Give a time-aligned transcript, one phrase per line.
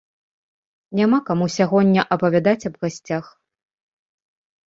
[0.99, 3.25] Няма каму сягоння апавядаць аб гасцях.